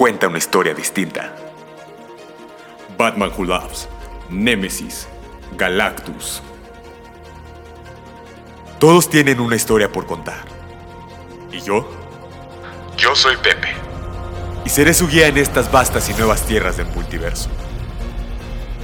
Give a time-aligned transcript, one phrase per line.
[0.00, 1.36] cuenta una historia distinta.
[2.96, 3.86] Batman Who Loves,
[4.30, 5.06] Nemesis,
[5.58, 6.40] Galactus.
[8.78, 10.42] Todos tienen una historia por contar.
[11.52, 11.86] ¿Y yo?
[12.96, 13.74] Yo soy Pepe.
[14.64, 17.50] Y seré su guía en estas vastas y nuevas tierras del multiverso.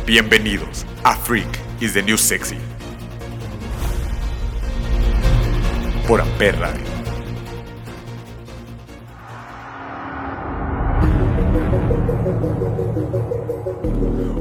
[0.05, 1.49] Bienvenidos a Freak
[1.81, 2.59] is the New Sexy.
[6.07, 6.59] Por Amper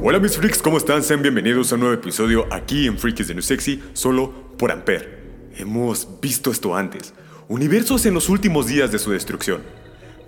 [0.07, 1.01] Hola mis freaks, ¿cómo están?
[1.01, 4.71] Sean bienvenidos a un nuevo episodio aquí en Freak is the New Sexy, solo por
[4.71, 5.49] Amper.
[5.57, 7.15] Hemos visto esto antes,
[7.47, 9.63] universos en los últimos días de su destrucción.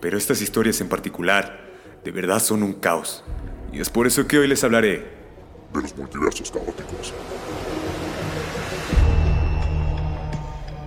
[0.02, 1.70] Pero estas historias en particular,
[2.04, 3.24] de verdad son un caos.
[3.72, 5.06] Y es por eso que hoy les hablaré
[5.72, 7.14] de los multiversos caóticos.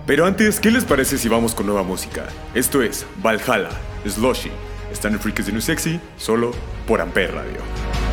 [0.05, 2.25] Pero antes, ¿qué les parece si vamos con nueva música?
[2.53, 3.69] Esto es Valhalla,
[4.05, 4.51] Slushy.
[4.91, 6.51] Están en Freak is the New Sexy, solo
[6.85, 8.10] por Amper Radio.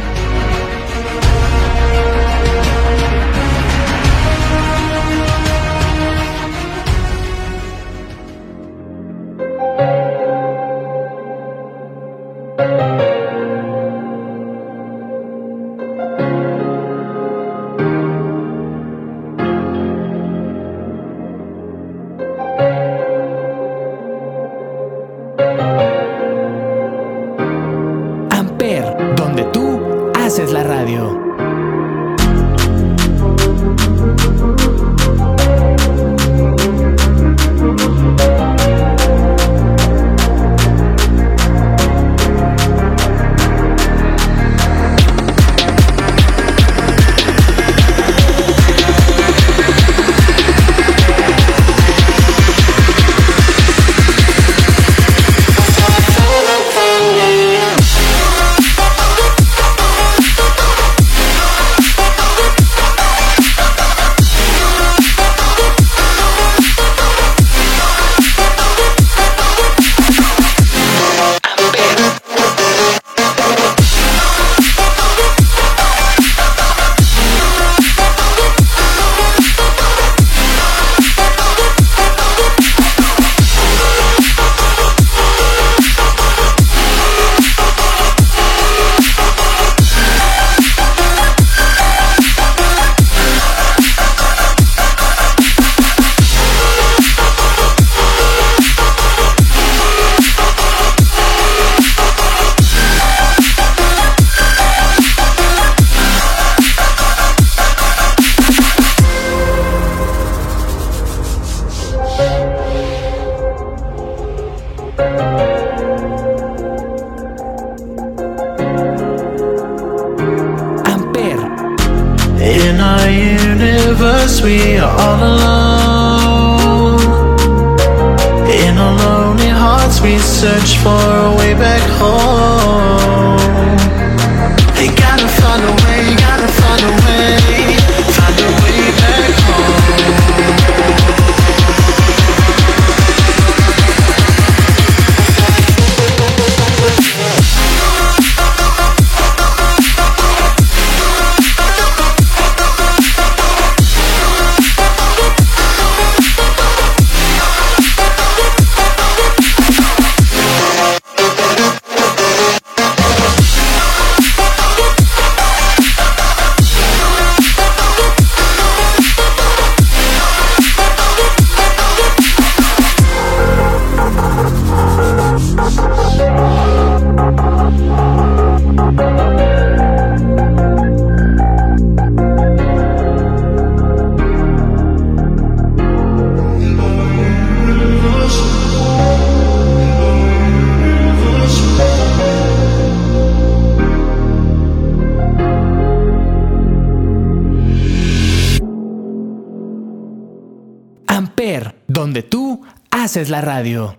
[201.99, 203.99] donde tú haces la radio.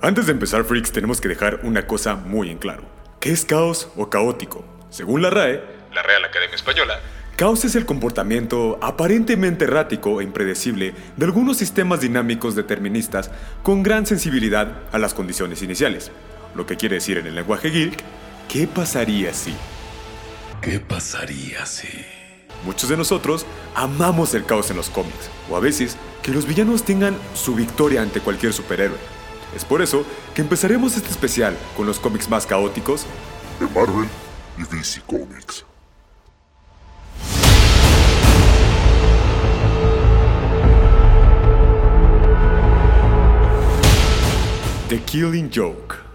[0.00, 2.84] Antes de empezar, freaks, tenemos que dejar una cosa muy en claro.
[3.20, 4.64] ¿Qué es caos o caótico?
[4.88, 5.62] Según la RAE,
[5.92, 6.98] la Real Academia Española,
[7.36, 13.30] caos es el comportamiento aparentemente errático e impredecible de algunos sistemas dinámicos deterministas
[13.62, 16.10] con gran sensibilidad a las condiciones iniciales.
[16.54, 18.02] Lo que quiere decir en el lenguaje geek,
[18.48, 19.54] ¿qué pasaría si?
[20.62, 21.88] ¿Qué pasaría si?
[22.64, 23.44] Muchos de nosotros
[23.74, 28.00] amamos el caos en los cómics, o a veces que los villanos tengan su victoria
[28.00, 28.96] ante cualquier superhéroe.
[29.56, 30.04] Es por eso
[30.36, 33.06] que empezaremos este especial con los cómics más caóticos
[33.58, 34.08] De Marvel
[34.56, 35.66] y DC Comics.
[44.88, 46.11] The Killing Joke.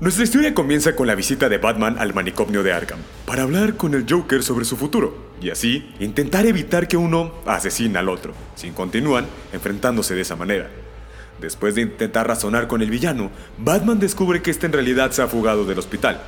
[0.00, 3.94] Nuestra historia comienza con la visita de Batman al manicomio de Arkham para hablar con
[3.94, 8.70] el Joker sobre su futuro y así intentar evitar que uno asesine al otro, si
[8.70, 10.70] continúan enfrentándose de esa manera.
[11.40, 15.28] Después de intentar razonar con el villano, Batman descubre que este en realidad se ha
[15.28, 16.20] fugado del hospital,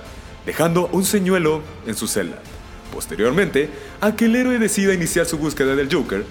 [0.46, 2.38] dejando un señuelo en su celda.
[2.92, 3.70] Posteriormente,
[4.00, 6.24] a que el héroe decida iniciar su búsqueda del Joker,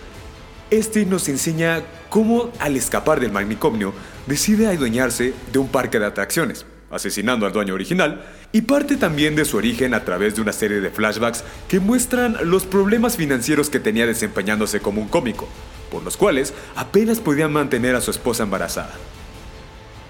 [0.69, 3.93] este nos enseña cómo al escapar del manicomio
[4.27, 9.45] decide adueñarse de un parque de atracciones, asesinando al dueño original, y parte también de
[9.45, 13.79] su origen a través de una serie de flashbacks que muestran los problemas financieros que
[13.79, 15.47] tenía desempeñándose como un cómico,
[15.91, 18.93] por los cuales apenas podía mantener a su esposa embarazada.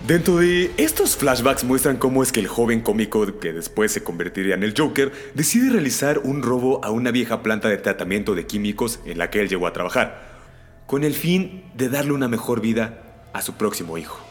[0.07, 4.55] Dentro de estos flashbacks muestran cómo es que el joven cómico que después se convertiría
[4.55, 8.99] en el Joker decide realizar un robo a una vieja planta de tratamiento de químicos
[9.05, 10.41] en la que él llegó a trabajar,
[10.87, 14.22] con el fin de darle una mejor vida a su próximo hijo.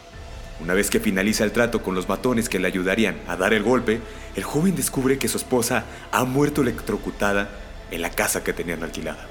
[0.62, 3.64] Una vez que finaliza el trato con los matones que le ayudarían a dar el
[3.64, 4.00] golpe,
[4.37, 7.50] el joven descubre que su esposa ha muerto electrocutada
[7.91, 9.26] en la casa que tenían alquilada.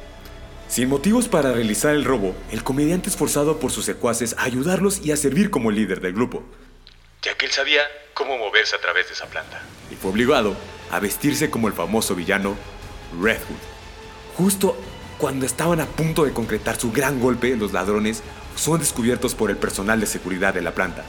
[0.67, 5.05] Sin motivos para realizar el robo, el comediante es forzado por sus secuaces a ayudarlos
[5.05, 6.43] y a servir como líder del grupo,
[7.21, 7.81] ya que él sabía
[8.13, 9.61] cómo moverse a través de esa planta.
[9.89, 10.57] Y fue obligado
[10.91, 12.57] a vestirse como el famoso villano
[13.21, 14.35] Red Hood.
[14.35, 14.77] Justo
[15.17, 18.21] cuando estaban a punto de concretar su gran golpe, los ladrones
[18.57, 21.05] son descubiertos por el personal de seguridad de la planta.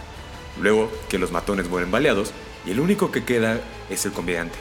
[0.60, 2.32] Luego que los matones mueren baleados
[2.66, 3.60] y el único que queda
[3.90, 4.58] es el comediante.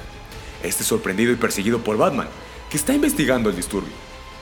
[0.63, 2.27] Este es sorprendido y perseguido por Batman,
[2.69, 3.93] que está investigando el disturbio.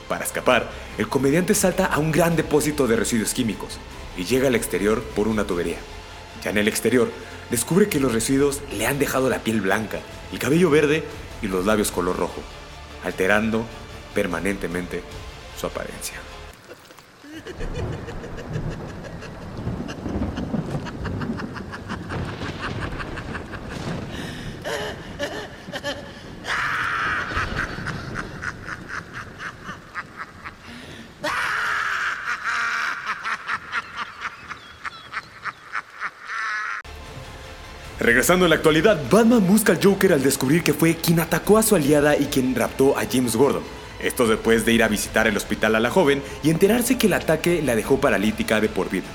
[0.08, 3.78] Para escapar, el comediante salta a un gran depósito de residuos químicos
[4.16, 5.78] y llega al exterior por una tubería.
[6.42, 7.10] Ya en el exterior,
[7.50, 10.00] descubre que los residuos le han dejado la piel blanca,
[10.32, 11.04] el cabello verde
[11.42, 12.40] y los labios color rojo,
[13.04, 13.64] alterando
[14.14, 15.02] permanentemente
[15.58, 16.16] su apariencia.
[38.10, 41.62] Regresando a la actualidad, Batman busca al Joker al descubrir que fue quien atacó a
[41.62, 43.62] su aliada y quien raptó a James Gordon.
[44.00, 47.12] Esto después de ir a visitar el hospital a la joven y enterarse que el
[47.12, 49.06] ataque la dejó paralítica de por vida.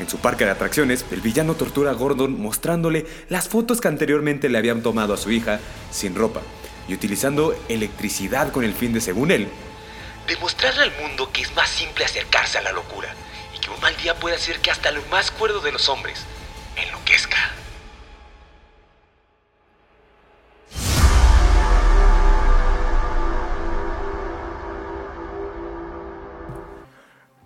[0.00, 4.48] En su parque de atracciones, el villano tortura a Gordon mostrándole las fotos que anteriormente
[4.48, 5.60] le habían tomado a su hija
[5.92, 6.42] sin ropa
[6.88, 9.46] y utilizando electricidad con el fin de, según él,
[10.26, 13.14] Demostrarle al mundo que es más simple acercarse a la locura
[13.54, 16.24] y que un mal día puede hacer que hasta lo más cuerdo de los hombres
[16.74, 17.61] enloquezca.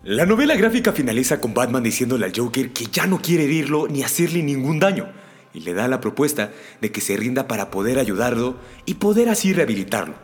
[0.09, 4.05] La novela gráfica finaliza con Batman diciéndole al Joker que ya no quiere herirlo ni
[4.05, 5.09] hacerle ningún daño,
[5.53, 9.53] y le da la propuesta de que se rinda para poder ayudarlo y poder así
[9.53, 10.15] rehabilitarlo,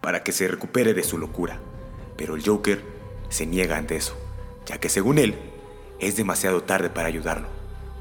[0.00, 1.60] para que se recupere de su locura.
[2.16, 2.82] Pero el Joker
[3.28, 4.18] se niega ante eso,
[4.66, 5.36] ya que según él,
[6.00, 7.46] es demasiado tarde para ayudarlo.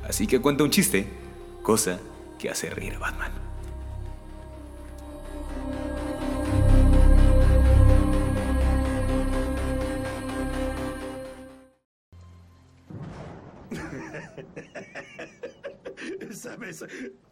[0.10, 1.06] Así que cuenta un chiste,
[1.62, 2.00] cosa
[2.39, 3.47] que hace reír a Batman.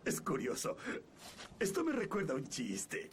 [0.03, 0.77] Es curioso.
[1.59, 3.09] Esto me recuerda a un chiste.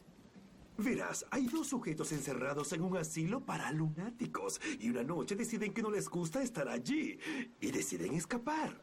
[0.78, 5.82] Verás, hay dos sujetos encerrados en un asilo para lunáticos y una noche deciden que
[5.82, 7.18] no les gusta estar allí
[7.60, 8.82] y deciden escapar.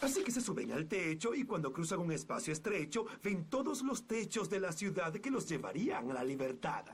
[0.00, 4.06] Así que se suben al techo y cuando cruzan un espacio estrecho ven todos los
[4.06, 6.84] techos de la ciudad que los llevarían a la libertad.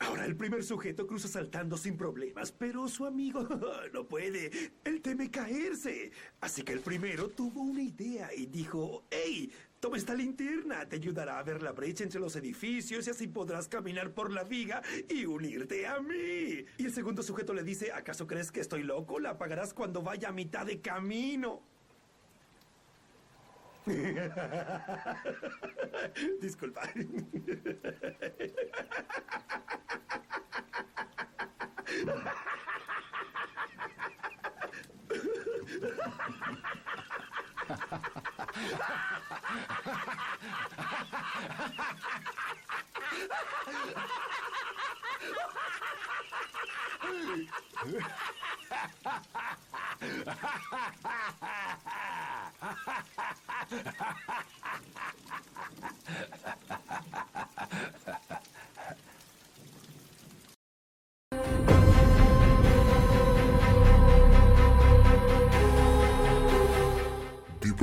[0.00, 3.42] Ahora el primer sujeto cruza saltando sin problemas, pero su amigo
[3.92, 4.72] no puede.
[4.84, 6.12] Él teme caerse.
[6.40, 11.38] Así que el primero tuvo una idea y dijo, hey, toma esta linterna, te ayudará
[11.38, 15.24] a ver la brecha entre los edificios y así podrás caminar por la viga y
[15.24, 16.64] unirte a mí.
[16.76, 19.18] Y el segundo sujeto le dice, ¿acaso crees que estoy loco?
[19.18, 21.62] La apagarás cuando vaya a mitad de camino.
[26.40, 26.82] Disculpa.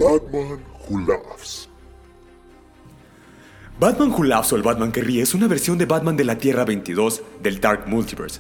[0.06, 1.06] Batman Who.
[3.80, 6.38] Batman Who Laughs o el Batman que ríe es una versión de Batman de la
[6.38, 8.40] Tierra 22 del Dark Multiverse.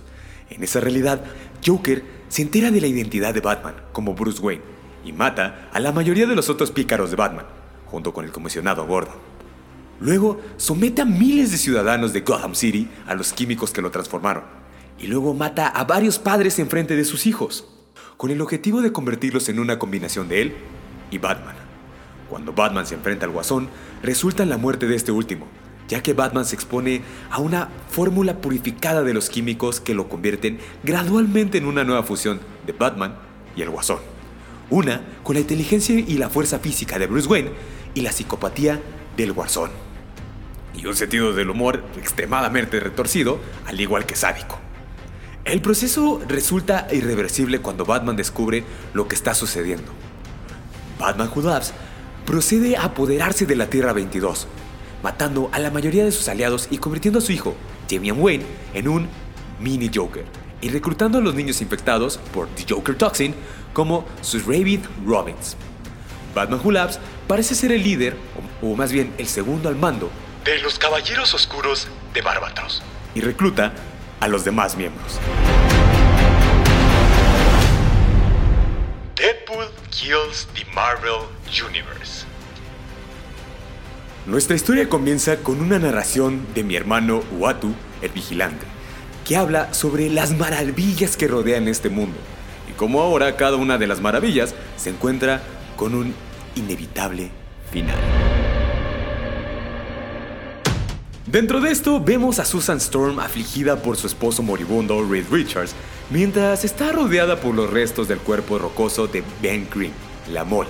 [0.49, 1.21] En esa realidad,
[1.65, 4.63] Joker se entera de la identidad de Batman como Bruce Wayne
[5.03, 7.45] y mata a la mayoría de los otros pícaros de Batman,
[7.85, 9.15] junto con el comisionado Gordon.
[9.99, 14.43] Luego somete a miles de ciudadanos de Gotham City a los químicos que lo transformaron,
[14.99, 17.67] y luego mata a varios padres en frente de sus hijos,
[18.17, 20.55] con el objetivo de convertirlos en una combinación de él
[21.11, 21.64] y Batman.
[22.35, 23.69] Cuando Batman se enfrenta al Guasón,
[24.03, 25.47] resulta en la muerte de este último,
[25.87, 27.01] ya que Batman se expone
[27.31, 32.41] a una fórmula purificada de los químicos que lo convierten gradualmente en una nueva fusión
[32.67, 33.15] de Batman
[33.55, 33.99] y el Guasón.
[34.69, 37.51] Una con la inteligencia y la fuerza física de Bruce Wayne
[37.93, 38.81] y la psicopatía
[39.15, 39.71] del Guasón.
[40.73, 44.59] Y un sentido del humor extremadamente retorcido, al igual que sádico.
[45.45, 49.89] El proceso resulta irreversible cuando Batman descubre lo que está sucediendo.
[50.99, 51.43] Batman Who
[52.25, 54.47] procede a apoderarse de la Tierra 22,
[55.03, 57.55] matando a la mayoría de sus aliados y convirtiendo a su hijo,
[57.89, 59.07] Damian Wayne, en un
[59.59, 60.25] mini Joker,
[60.61, 63.35] y reclutando a los niños infectados por The Joker Toxin
[63.73, 65.55] como sus Raven Robins.
[66.33, 68.17] Batman Who Laughs parece ser el líder,
[68.61, 70.09] o, más bien el segundo al mando,
[70.43, 72.81] De los Caballeros Oscuros de Bárbaros.
[73.13, 73.73] y recluta
[74.19, 75.19] a los demás miembros.
[79.25, 81.25] Deadpool kills the Marvel
[81.67, 82.27] Universe.
[84.27, 88.67] Nuestra historia comienza con una narración de mi hermano Uatu, el vigilante,
[89.27, 92.15] que habla sobre las maravillas que rodean este mundo
[92.69, 95.41] y cómo ahora cada una de las maravillas se encuentra
[95.75, 96.13] con un
[96.53, 97.31] inevitable
[97.71, 97.97] final.
[101.25, 105.73] Dentro de esto vemos a Susan Storm afligida por su esposo moribundo Reed Richards,
[106.09, 109.93] mientras está rodeada por los restos del cuerpo rocoso de Ben Green,
[110.31, 110.69] la mole.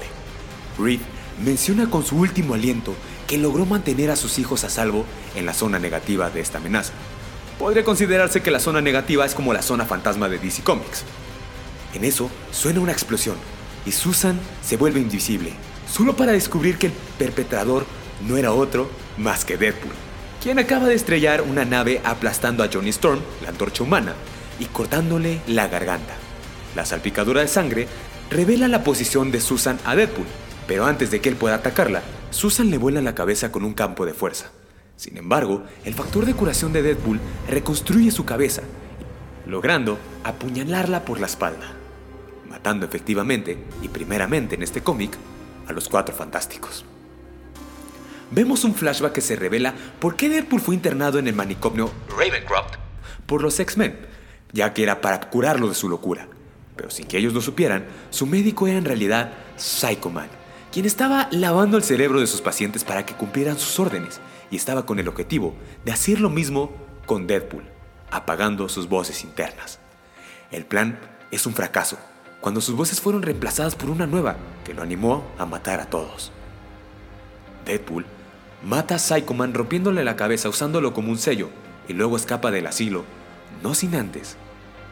[0.78, 1.00] Reed
[1.44, 2.96] menciona con su último aliento
[3.28, 6.94] que logró mantener a sus hijos a salvo en la zona negativa de esta amenaza.
[7.60, 11.04] Podría considerarse que la zona negativa es como la zona fantasma de DC Comics.
[11.94, 13.36] En eso suena una explosión
[13.86, 15.54] y Susan se vuelve invisible,
[15.90, 17.86] solo para descubrir que el perpetrador
[18.28, 19.94] no era otro más que Deadpool,
[20.42, 24.14] quien acaba de estrellar una nave aplastando a Johnny Storm, la antorcha humana,
[24.60, 26.14] y cortándole la garganta.
[26.76, 27.88] La salpicadura de sangre
[28.30, 30.26] revela la posición de Susan a Deadpool,
[30.68, 34.06] pero antes de que él pueda atacarla, Susan le vuela la cabeza con un campo
[34.06, 34.52] de fuerza.
[34.98, 37.20] Sin embargo, el factor de curación de Deadpool
[37.50, 38.62] reconstruye su cabeza,
[39.46, 41.74] logrando apuñalarla por la espalda,
[42.50, 45.18] matando efectivamente, y primeramente en este cómic,
[45.68, 46.86] a los cuatro fantásticos.
[48.32, 52.76] Vemos un flashback que se revela por qué Deadpool fue internado en el manicomio Ravencroft.
[53.26, 53.98] por los X-Men,
[54.56, 56.28] ya que era para curarlo de su locura.
[56.78, 60.30] Pero sin que ellos lo supieran, su médico era en realidad Psycho Man,
[60.72, 64.86] quien estaba lavando el cerebro de sus pacientes para que cumplieran sus órdenes y estaba
[64.86, 66.72] con el objetivo de hacer lo mismo
[67.06, 67.66] con Deadpool,
[68.10, 69.80] apagando sus voces internas.
[70.52, 71.00] El plan
[71.32, 71.98] es un fracaso,
[72.40, 76.32] cuando sus voces fueron reemplazadas por una nueva que lo animó a matar a todos.
[77.66, 78.06] Deadpool
[78.64, 81.50] mata a Psycho Man rompiéndole la cabeza usándolo como un sello
[81.90, 83.04] y luego escapa del asilo,
[83.62, 84.38] no sin antes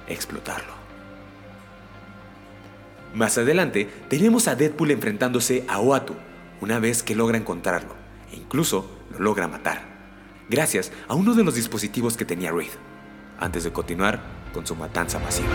[0.08, 0.74] explotarlo.
[3.14, 6.16] Más adelante tenemos a Deadpool enfrentándose a Oatu
[6.62, 7.94] una vez que logra encontrarlo
[8.32, 9.84] e incluso lo logra matar,
[10.50, 12.72] gracias a uno de los dispositivos que tenía Reed,
[13.40, 14.22] antes de continuar
[14.54, 15.54] con su matanza masiva.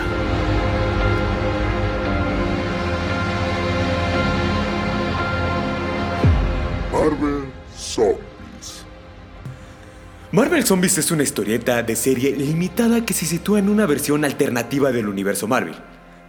[10.39, 14.89] Marvel Zombies es una historieta de serie limitada que se sitúa en una versión alternativa
[14.93, 15.75] del universo Marvel,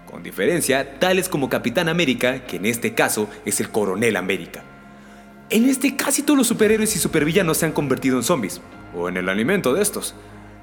[0.05, 4.65] con diferencia tales como Capitán América, que en este caso es el Coronel América.
[5.49, 8.61] En este casi todos los superhéroes y supervillanos se han convertido en zombies,
[8.97, 10.17] o en el alimento de estos.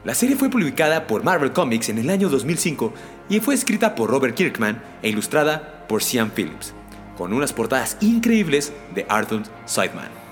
[0.03, 2.93] La serie fue publicada por Marvel Comics en el año 2005
[3.29, 6.73] y fue escrita por Robert Kirkman e ilustrada por Sean Phillips.
[7.17, 10.26] con unas portadas increíbles de Arthur Seidman.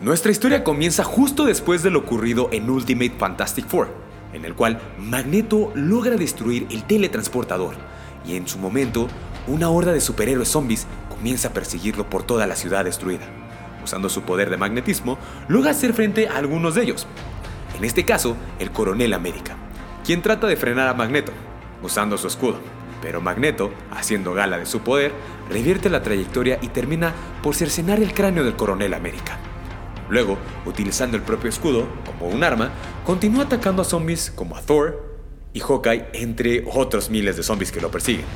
[0.00, 3.88] Nuestra historia comienza justo después de lo ocurrido en Ultimate Fantastic Four,
[4.34, 7.76] en el cual Magneto logra destruir el teletransportador
[8.26, 9.08] y en su momento
[9.46, 13.24] una horda de superhéroes zombies comienza a perseguirlo por toda la ciudad destruida.
[13.82, 15.16] Usando su poder de magnetismo,
[15.48, 17.06] logra hacer frente a algunos de ellos.
[17.78, 19.56] En este caso, el Coronel América,
[20.04, 21.32] quien trata de frenar a Magneto,
[21.82, 22.58] usando su escudo.
[23.00, 25.12] Pero Magneto, haciendo gala de su poder,
[25.48, 29.38] revierte la trayectoria y termina por cercenar el cráneo del Coronel América.
[30.08, 32.70] Luego, utilizando el propio escudo como un arma,
[33.04, 35.16] continúa atacando a zombies como a Thor
[35.52, 38.26] y Hawkeye, entre otros miles de zombies que lo persiguen.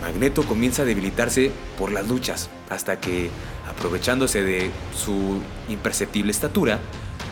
[0.00, 3.30] Magneto comienza a debilitarse por las luchas, hasta que,
[3.68, 6.78] aprovechándose de su imperceptible estatura,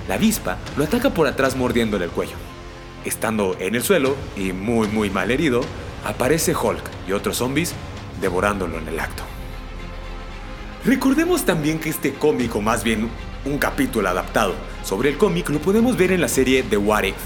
[0.08, 2.34] la avispa lo ataca por atrás mordiéndole el cuello.
[3.04, 5.60] Estando en el suelo y muy muy mal herido,
[6.04, 7.74] aparece Hulk y otros zombies
[8.20, 9.22] devorándolo en el acto.
[10.84, 13.08] Recordemos también que este cómic, o más bien
[13.44, 17.16] un capítulo adaptado sobre el cómic, lo podemos ver en la serie The What If,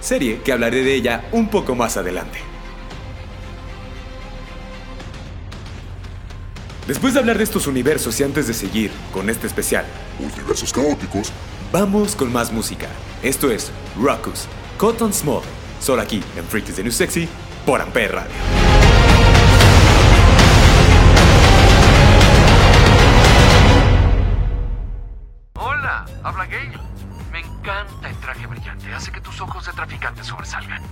[0.00, 2.38] serie que hablaré de ella un poco más adelante.
[6.86, 9.84] Después de hablar de estos universos y antes de seguir con este especial,
[10.18, 11.32] Multiversos caóticos.
[11.72, 12.88] vamos con más música.
[13.22, 15.42] Esto es Ruckus, Cotton Small,
[15.80, 17.28] solo aquí en Freakies de New Sexy
[17.64, 18.32] por Ampere Radio.
[29.46, 29.46] Brillante.
[29.46, 30.82] Hace que tus ojos de traficante sobresalgan.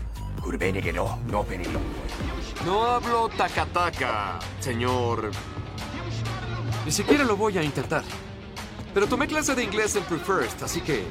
[2.65, 5.31] No hablo tacataca, señor.
[6.85, 8.03] Ni siquiera lo voy a intentar.
[8.95, 11.05] Pero tomé clase de inglés en Prefirst, así que.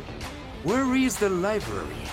[0.63, 2.03] Where is the library?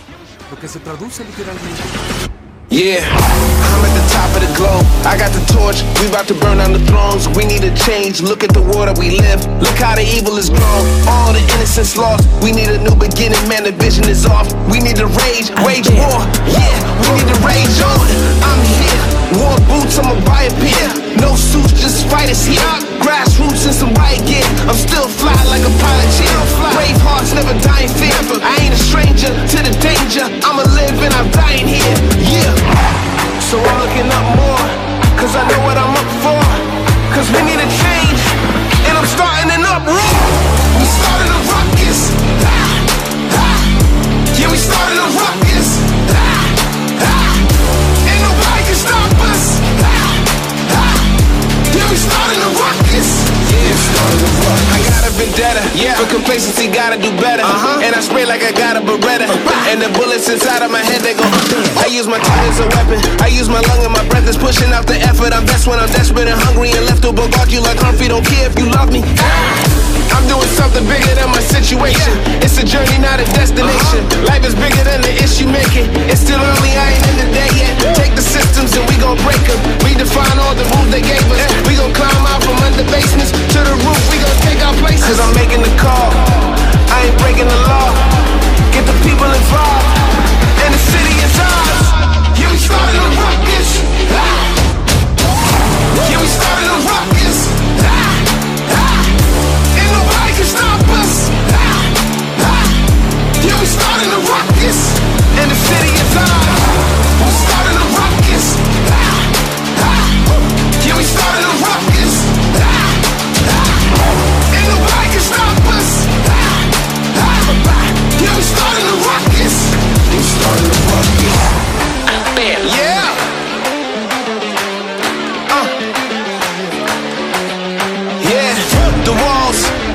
[0.50, 2.33] Lo que se traduce literalmente.
[2.74, 4.82] Yeah, I'm at the top of the globe.
[5.06, 5.86] I got the torch.
[6.02, 7.30] We about to burn down the thrones.
[7.30, 8.18] We need a change.
[8.18, 9.46] Look at the world that we live.
[9.62, 10.82] Look how the evil is grown.
[11.06, 12.26] All the innocence lost.
[12.42, 13.38] We need a new beginning.
[13.46, 14.50] Man, the vision is off.
[14.66, 16.18] We need to rage, wage war.
[16.50, 18.06] Yeah, we need to rage on.
[18.42, 19.04] I'm here.
[19.38, 20.90] War boots, I'ma buy a pair.
[21.22, 22.58] No suits, just fighters here.
[22.98, 24.42] Grassroots and some white gear.
[24.66, 26.38] I'm still fly like a pilot chair.
[26.74, 28.18] Brave hearts never die in fear.
[28.42, 30.03] I ain't a stranger to the danger.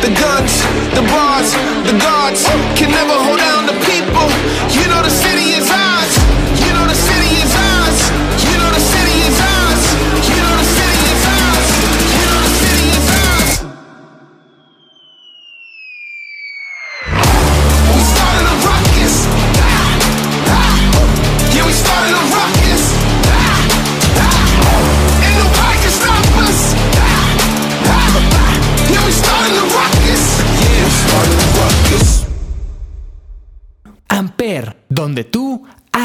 [0.09, 0.63] The guns,
[0.95, 1.53] the bars,
[1.85, 2.68] the guards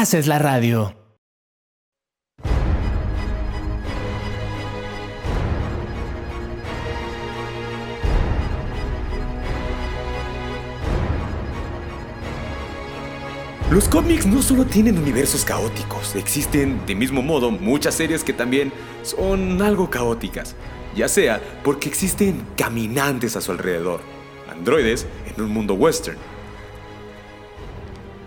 [0.05, 0.93] haces la radio.
[13.71, 18.71] Los cómics no solo tienen universos caóticos, existen de mismo modo muchas series que también
[19.01, 20.55] son algo caóticas,
[20.95, 24.01] ya sea porque existen caminantes a su alrededor,
[24.51, 26.19] androides en un mundo western,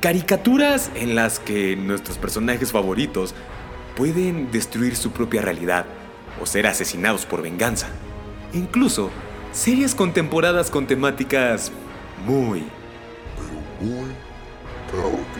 [0.00, 3.34] caricaturas en las que nuestros personajes favoritos
[3.96, 5.86] pueden destruir su propia realidad
[6.40, 7.88] o ser asesinados por venganza,
[8.52, 9.10] incluso
[9.52, 11.72] series contemporadas con temáticas
[12.24, 12.64] muy,
[13.36, 14.10] pero muy
[14.90, 15.37] caóticas.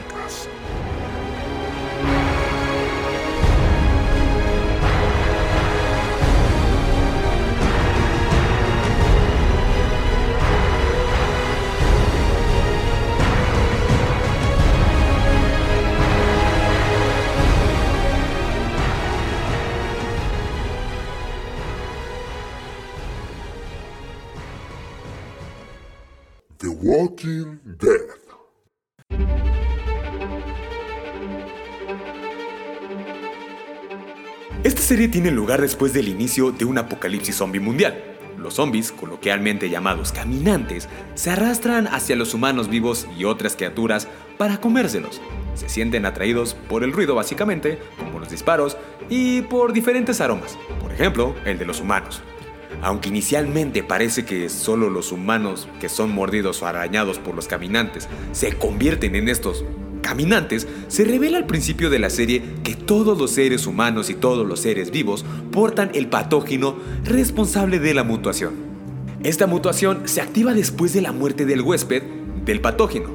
[34.89, 38.03] Serie tiene lugar después del inicio de un apocalipsis zombie mundial.
[38.39, 44.63] Los zombies, coloquialmente llamados caminantes, se arrastran hacia los humanos vivos y otras criaturas para
[44.63, 45.21] comérselos.
[45.55, 48.79] Se sienten atraídos por el ruido básicamente, como los disparos,
[49.11, 52.23] y por diferentes aromas, por ejemplo, el de los humanos.
[52.81, 58.09] Aunque inicialmente parece que solo los humanos que son mordidos o arañados por los caminantes
[58.33, 59.67] se convierten en estos
[60.01, 64.47] caminantes, se revela al principio de la serie que todos los seres humanos y todos
[64.47, 68.55] los seres vivos portan el patógeno responsable de la mutuación.
[69.23, 72.03] Esta mutuación se activa después de la muerte del huésped
[72.45, 73.11] del patógeno.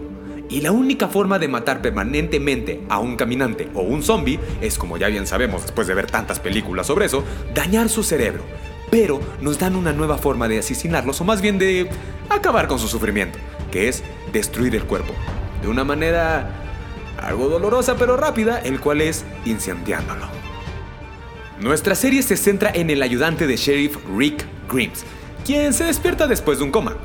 [0.49, 4.97] Y la única forma de matar permanentemente a un caminante o un zombie es, como
[4.97, 7.23] ya bien sabemos después de ver tantas películas sobre eso,
[7.55, 8.43] dañar su cerebro.
[8.91, 11.89] Pero nos dan una nueva forma de asesinarlos o más bien de
[12.29, 13.39] acabar con su sufrimiento,
[13.71, 15.13] que es destruir el cuerpo.
[15.61, 16.62] De una manera
[17.23, 20.27] algo dolorosa pero rápida, el cual es incendiándolo.
[21.59, 25.05] Nuestra serie se centra en el ayudante de sheriff Rick Grimes,
[25.45, 26.97] quien se despierta después de un coma.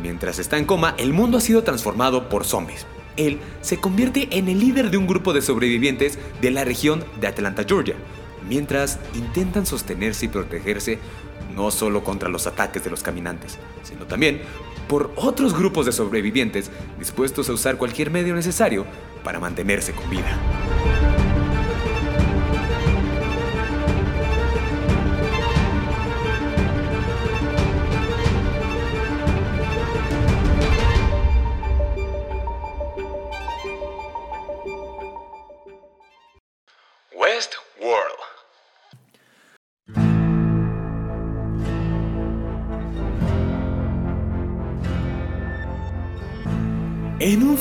[0.00, 2.86] Mientras está en coma, el mundo ha sido transformado por zombies.
[3.16, 7.26] Él se convierte en el líder de un grupo de sobrevivientes de la región de
[7.26, 7.96] Atlanta, Georgia,
[8.48, 10.98] mientras intentan sostenerse y protegerse
[11.56, 14.42] no solo contra los ataques de los caminantes, sino también
[14.88, 18.86] por otros grupos de sobrevivientes dispuestos a usar cualquier medio necesario
[19.24, 20.38] para mantenerse con vida.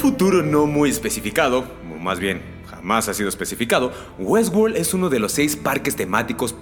[0.05, 2.39] Futuro no muy especificado, o más bien
[2.69, 6.53] jamás ha sido especificado, Westworld es uno de los seis parques temáticos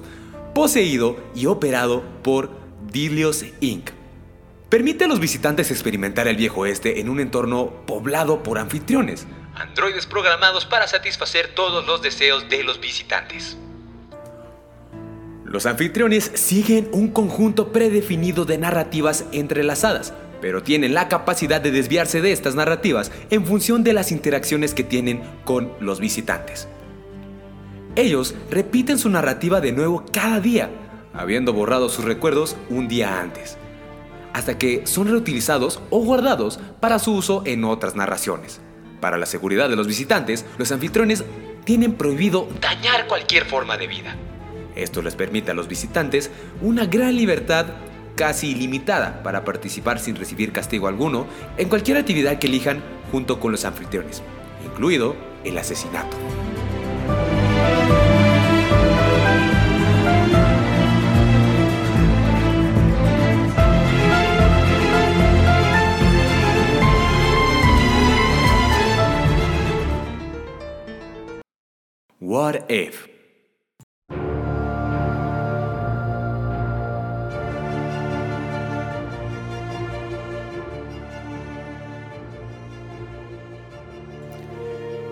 [0.56, 2.52] poseído y operado por
[2.90, 3.90] Dilios Inc.
[4.70, 10.06] Permite a los visitantes experimentar el viejo oeste en un entorno poblado por anfitriones, Androides
[10.06, 13.58] programados para satisfacer todos los deseos de los visitantes.
[15.44, 22.20] Los anfitriones siguen un conjunto predefinido de narrativas entrelazadas, pero tienen la capacidad de desviarse
[22.20, 26.68] de estas narrativas en función de las interacciones que tienen con los visitantes.
[27.96, 30.70] Ellos repiten su narrativa de nuevo cada día,
[31.14, 33.58] habiendo borrado sus recuerdos un día antes,
[34.34, 38.60] hasta que son reutilizados o guardados para su uso en otras narraciones.
[39.00, 41.24] Para la seguridad de los visitantes, los anfitriones
[41.64, 44.18] tienen prohibido Dañar cualquier forma de vida.
[44.76, 47.68] esto les permite a los visitantes una gran libertad
[48.16, 51.26] casi ilimitada para participar sin recibir castigo alguno
[51.58, 54.22] en cualquier actividad que elijan junto con los anfitriones,
[54.66, 56.18] incluido el asesinato.
[72.20, 73.13] What if?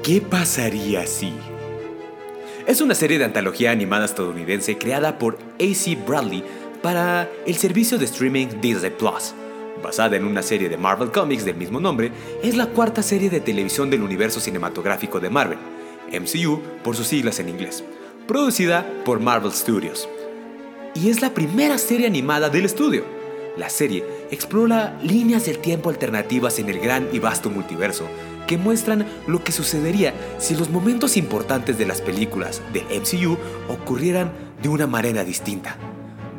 [0.04, 1.32] ¿Qué pasaría si?
[2.66, 6.44] Es una serie de antología animada estadounidense creada por AC Bradley
[6.82, 9.36] para el servicio de streaming Disney Plus.
[9.84, 12.12] Basada en una serie de Marvel Comics del mismo nombre,
[12.42, 15.60] es la cuarta serie de televisión del universo cinematográfico de Marvel,
[16.12, 17.84] MCU por sus siglas en inglés,
[18.28, 20.10] producida por Marvel Studios.
[20.96, 23.06] Y es la primera serie animada del estudio.
[23.56, 28.08] La serie explora líneas del tiempo alternativas en el gran y vasto multiverso
[28.48, 33.38] que muestran lo que sucedería si los momentos importantes de las películas del MCU
[33.70, 35.76] ocurrieran de una manera distinta.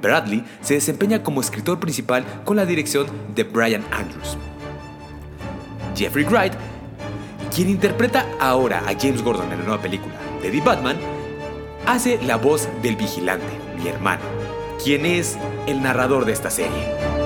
[0.01, 4.37] Bradley se desempeña como escritor principal con la dirección de Brian Andrews.
[5.97, 6.53] Jeffrey Wright,
[7.55, 10.97] quien interpreta ahora a James Gordon en la nueva película de Batman,
[11.87, 13.47] hace la voz del vigilante,
[13.81, 14.23] mi hermano,
[14.83, 15.37] quien es
[15.67, 17.22] el narrador de esta serie.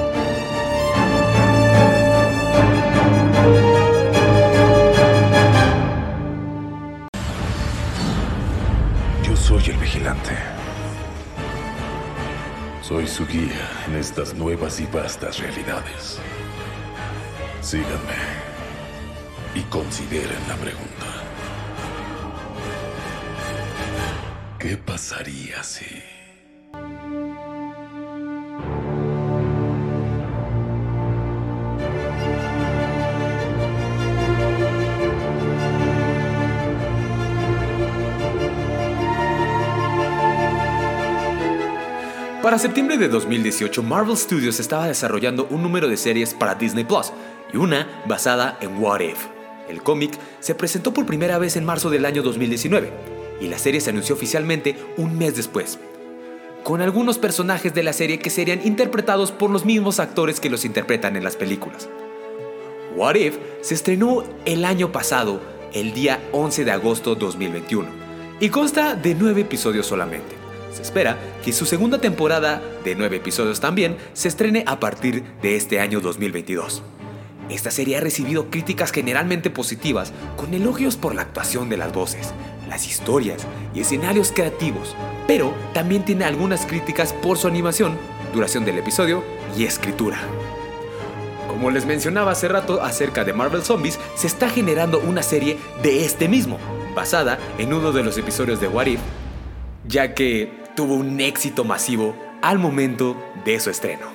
[13.28, 16.18] Guía en estas nuevas y vastas realidades.
[17.60, 18.14] Síganme
[19.54, 21.06] y consideren la pregunta.
[24.58, 26.15] ¿Qué pasaría si...
[42.46, 47.12] Para septiembre de 2018, Marvel Studios estaba desarrollando un número de series para Disney Plus
[47.52, 49.18] y una basada en What If.
[49.68, 52.92] El cómic se presentó por primera vez en marzo del año 2019
[53.40, 55.80] y la serie se anunció oficialmente un mes después,
[56.62, 60.64] con algunos personajes de la serie que serían interpretados por los mismos actores que los
[60.64, 61.88] interpretan en las películas.
[62.94, 65.40] What If se estrenó el año pasado,
[65.72, 67.88] el día 11 de agosto 2021,
[68.38, 70.45] y consta de nueve episodios solamente.
[70.76, 75.56] Se espera que su segunda temporada, de nueve episodios también, se estrene a partir de
[75.56, 76.82] este año 2022.
[77.48, 82.34] Esta serie ha recibido críticas generalmente positivas, con elogios por la actuación de las voces,
[82.68, 84.94] las historias y escenarios creativos,
[85.26, 87.96] pero también tiene algunas críticas por su animación,
[88.34, 89.24] duración del episodio
[89.56, 90.18] y escritura.
[91.48, 96.04] Como les mencionaba hace rato acerca de Marvel Zombies, se está generando una serie de
[96.04, 96.58] este mismo,
[96.94, 99.00] basada en uno de los episodios de What If,
[99.88, 104.14] ya que tuvo un éxito masivo al momento de su estreno.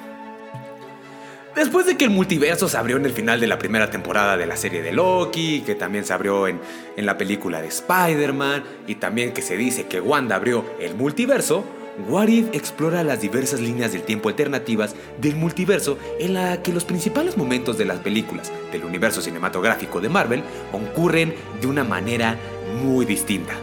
[1.56, 4.45] Después de que el multiverso se abrió en el final de la primera temporada de
[4.45, 6.62] la serie de Loki, que también se abrió en,
[6.95, 11.65] en la película de Spider-Man, y también que se dice que Wanda abrió el multiverso,
[12.08, 17.38] What explora las diversas líneas del tiempo alternativas del multiverso en la que los principales
[17.38, 22.38] momentos de las películas del universo cinematográfico de Marvel ocurren de una manera
[22.82, 23.54] muy distinta.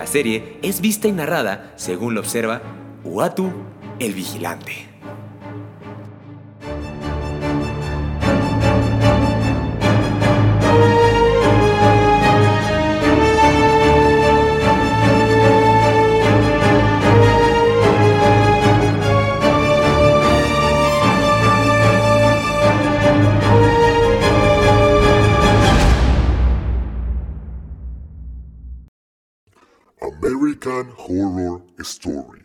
[0.00, 2.62] La serie es vista y narrada, según lo observa
[3.04, 3.52] Uatu
[3.98, 4.89] el Vigilante.
[30.96, 32.42] Horror Story.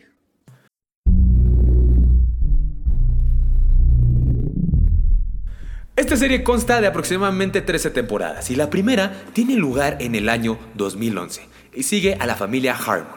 [5.95, 10.59] Esta serie consta de aproximadamente 13 temporadas y la primera tiene lugar en el año
[10.75, 13.15] 2011 y sigue a la familia Harmon,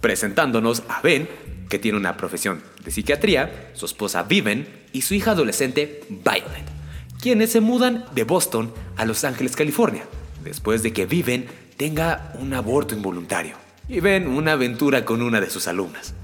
[0.00, 1.28] presentándonos a Ben,
[1.68, 6.64] que tiene una profesión de psiquiatría, su esposa Viven y su hija adolescente Violet,
[7.20, 10.04] quienes se mudan de Boston a Los Ángeles, California,
[10.44, 11.46] después de que Viven
[11.76, 16.14] tenga un aborto involuntario y ven una aventura con una de sus alumnas.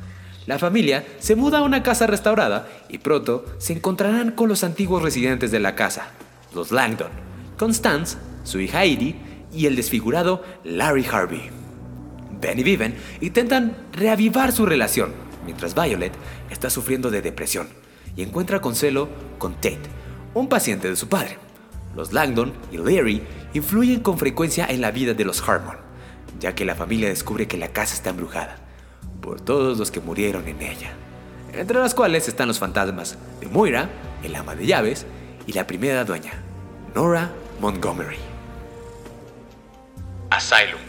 [0.46, 5.02] La familia se muda a una casa restaurada y pronto se encontrarán con los antiguos
[5.02, 6.08] residentes de la casa,
[6.54, 7.10] los Langdon,
[7.56, 9.16] Constance, su hija Edie
[9.52, 11.50] y el desfigurado Larry Harvey.
[12.40, 15.12] Ben y Viven intentan reavivar su relación,
[15.44, 16.12] mientras Violet
[16.50, 17.68] está sufriendo de depresión
[18.16, 19.80] y encuentra consuelo con Tate,
[20.34, 21.36] un paciente de su padre.
[21.94, 25.76] Los Langdon y Larry influyen con frecuencia en la vida de los Harmon,
[26.40, 28.56] ya que la familia descubre que la casa está embrujada
[29.20, 30.92] por todos los que murieron en ella,
[31.52, 33.90] entre las cuales están los fantasmas de Moira,
[34.24, 35.06] el ama de llaves,
[35.46, 36.32] y la primera dueña,
[36.94, 38.18] Nora Montgomery.
[40.30, 40.80] Asylum.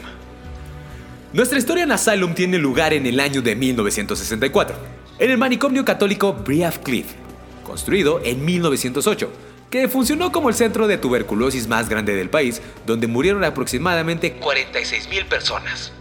[1.33, 4.75] Nuestra historia en Asylum tiene lugar en el año de 1964,
[5.19, 7.15] en el manicomio católico Briarcliff, Cliff,
[7.63, 9.31] construido en 1908,
[9.71, 15.07] que funcionó como el centro de tuberculosis más grande del país, donde murieron aproximadamente 46
[15.07, 15.93] mil personas.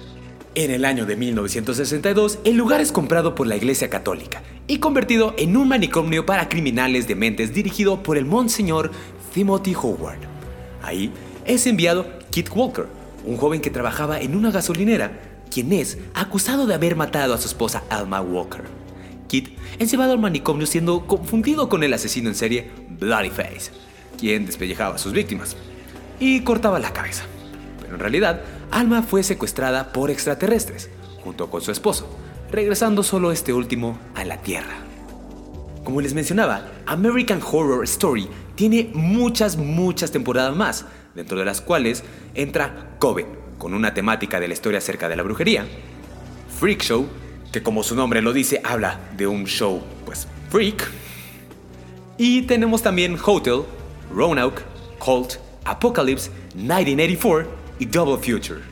[0.57, 5.35] En el año de 1962, el lugar es comprado por la Iglesia Católica y convertido
[5.39, 8.91] en un manicomio para criminales dementes dirigido por el Monseñor
[9.33, 10.19] Timothy Howard.
[10.83, 11.13] Ahí
[11.47, 12.87] es enviado Kit Walker,
[13.25, 17.47] un joven que trabajaba en una gasolinera, quien es acusado de haber matado a su
[17.47, 18.80] esposa Alma Walker.
[19.31, 23.71] Kit llevado al manicomio siendo confundido con el asesino en serie Bloody Face,
[24.19, 25.57] quien despellejaba a sus víctimas.
[26.19, 27.25] y cortaba la cabeza.
[27.81, 30.91] Pero en realidad, Alma fue secuestrada por extraterrestres,
[31.25, 32.15] junto con su esposo,
[32.51, 34.77] regresando solo este último a la Tierra.
[35.83, 42.05] Como les mencionaba, American Horror Story tiene muchas, muchas temporadas más, dentro de las cuales
[42.35, 45.67] entra Coven, con una temática de la historia acerca de la brujería,
[46.59, 47.07] Freak Show,
[47.53, 50.91] que como su nombre lo dice, habla de un show, pues, freak,
[52.19, 53.63] y tenemos también Hotel,
[54.15, 54.63] Roanoke,
[54.99, 58.70] Cult, Apocalypse, 1984 y Double Future.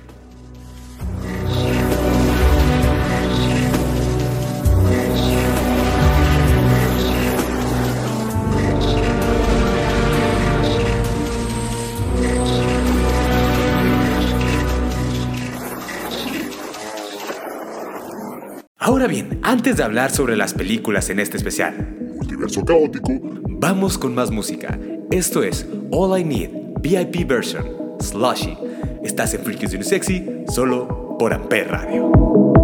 [18.89, 23.13] Ahora bien, antes de hablar sobre las películas en este especial, Multiverso caótico,
[23.47, 24.79] vamos con más música.
[25.11, 27.67] Esto es All I Need, VIP Version,
[28.01, 28.57] Slushy.
[29.05, 32.58] Estás en Freakies New Sexy, solo por Ampere Radio.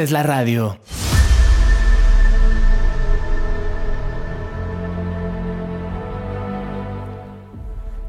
[0.00, 0.78] Haces la radio.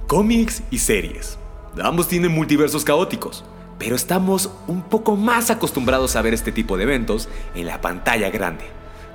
[0.07, 1.37] Cómics y series.
[1.81, 3.43] Ambos tienen multiversos caóticos,
[3.77, 8.29] pero estamos un poco más acostumbrados a ver este tipo de eventos en la pantalla
[8.29, 8.63] grande.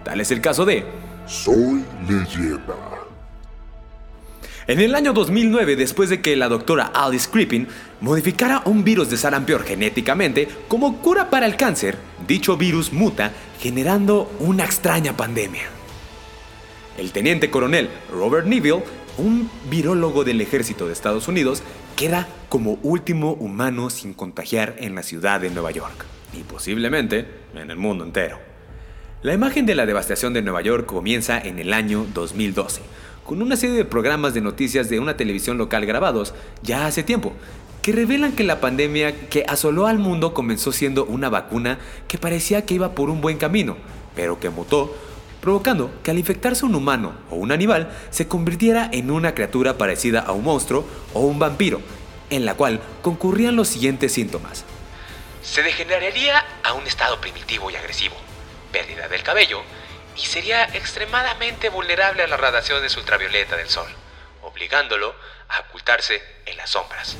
[0.04, 0.84] Tal es el caso de
[1.26, 2.95] soy leyenda.
[4.68, 7.68] En el año 2009, después de que la doctora Alice Crippen
[8.00, 11.96] modificara un virus de sarampión genéticamente como cura para el cáncer,
[12.26, 15.62] dicho virus muta generando una extraña pandemia.
[16.98, 18.82] El teniente coronel Robert Neville,
[19.18, 21.62] un virólogo del ejército de Estados Unidos,
[21.94, 27.70] queda como último humano sin contagiar en la ciudad de Nueva York y posiblemente en
[27.70, 28.40] el mundo entero.
[29.22, 32.82] La imagen de la devastación de Nueva York comienza en el año 2012,
[33.26, 37.32] con una serie de programas de noticias de una televisión local grabados ya hace tiempo,
[37.82, 42.64] que revelan que la pandemia que asoló al mundo comenzó siendo una vacuna que parecía
[42.64, 43.76] que iba por un buen camino,
[44.14, 44.96] pero que mutó,
[45.40, 50.20] provocando que al infectarse un humano o un animal se convirtiera en una criatura parecida
[50.20, 51.80] a un monstruo o un vampiro,
[52.30, 54.64] en la cual concurrían los siguientes síntomas.
[55.42, 58.14] Se degeneraría a un estado primitivo y agresivo,
[58.72, 59.62] pérdida del cabello,
[60.16, 63.88] y sería extremadamente vulnerable a las radiaciones ultravioleta del sol,
[64.42, 65.14] obligándolo
[65.48, 67.16] a ocultarse en las sombras.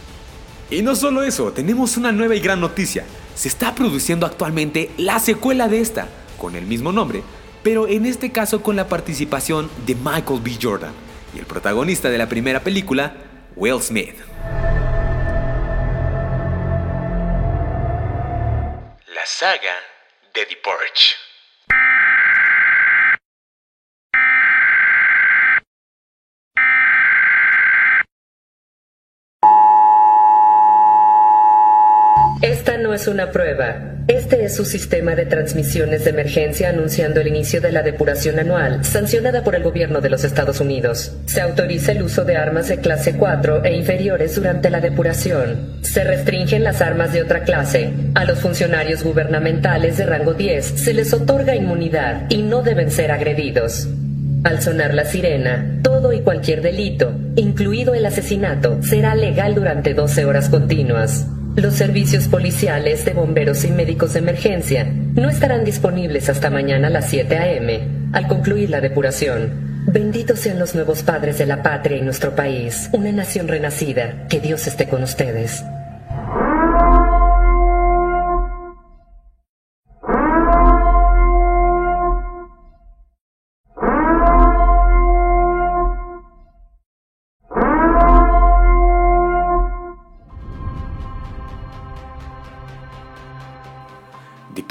[0.71, 3.05] Y no solo eso, tenemos una nueva y gran noticia.
[3.35, 7.23] Se está produciendo actualmente la secuela de esta, con el mismo nombre,
[7.63, 10.59] pero en este caso con la participación de Michael B.
[10.61, 10.93] Jordan
[11.35, 13.15] y el protagonista de la primera película,
[13.55, 14.17] Will Smith.
[19.15, 19.75] La saga
[20.35, 21.27] de The Purge.
[32.43, 33.95] Esta no es una prueba.
[34.09, 38.85] Este es su sistema de transmisiones de emergencia anunciando el inicio de la depuración anual,
[38.85, 41.17] sancionada por el gobierno de los Estados Unidos.
[41.25, 45.79] Se autoriza el uso de armas de clase 4 e inferiores durante la depuración.
[45.81, 47.91] Se restringen las armas de otra clase.
[48.15, 53.13] A los funcionarios gubernamentales de rango 10 se les otorga inmunidad y no deben ser
[53.13, 53.89] agredidos.
[54.45, 60.27] Al sonar la sirena, todo y cualquier delito, incluido el asesinato, será legal durante 12
[60.27, 61.27] horas continuas.
[61.57, 66.91] Los servicios policiales de bomberos y médicos de emergencia no estarán disponibles hasta mañana a
[66.91, 67.81] las 7 a.m.
[68.13, 69.85] al concluir la depuración.
[69.87, 74.27] Benditos sean los nuevos padres de la patria y nuestro país, una nación renacida.
[74.29, 75.65] Que Dios esté con ustedes.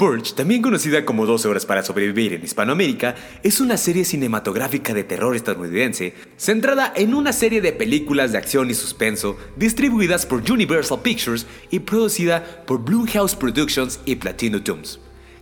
[0.06, 5.02] Purge, también conocida como 12 horas para sobrevivir en Hispanoamérica, es una serie cinematográfica de
[5.02, 11.00] terror estadounidense centrada en una serie de películas de acción y suspenso distribuidas por Universal
[11.02, 15.00] Pictures y producida por Blumhouse Productions y Platino Toons.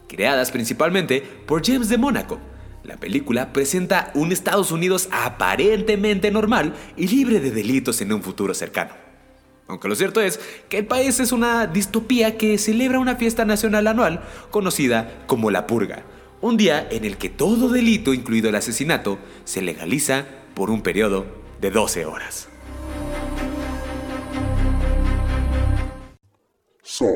[0.09, 2.41] Creadas principalmente por James de Mónaco,
[2.85, 8.55] la película presenta un Estados Unidos aparentemente normal y libre de delitos en un futuro
[8.55, 9.04] cercano.
[9.67, 13.87] Aunque lo cierto es que el país es una distopía que celebra una fiesta nacional
[13.87, 16.05] anual conocida como la Purga,
[16.43, 21.25] un día en el que todo delito, incluido el asesinato, se legaliza por un periodo
[21.61, 22.49] de 12 horas.
[26.83, 27.07] So.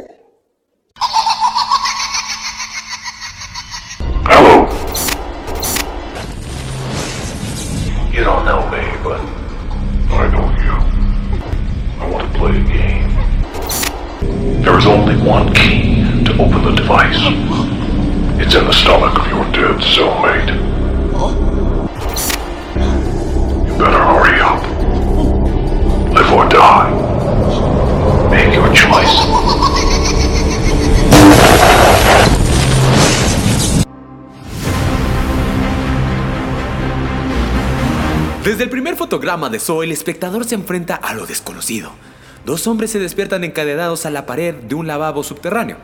[4.24, 4.66] Hello.
[8.10, 9.20] You don't know me, but
[10.10, 10.87] I know you.
[12.00, 13.08] I want to play a game.
[14.62, 17.18] There is only one key to open the device.
[18.40, 21.77] It's in the stomach of your dead cellmate.
[38.58, 41.92] Desde el primer fotograma de Zoe, el espectador se enfrenta a lo desconocido.
[42.44, 45.76] Dos hombres se despiertan encadenados a la pared de un lavabo subterráneo.